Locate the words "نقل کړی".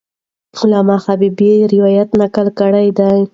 2.21-2.87